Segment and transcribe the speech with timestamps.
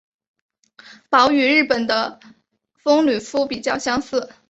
[1.11, 2.19] 褓与日本的
[2.73, 4.31] 风吕敷比较相似。